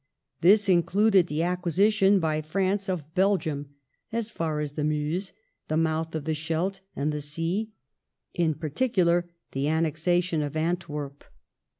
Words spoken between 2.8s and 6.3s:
of Belgium "as far as the Meuse, the mouth of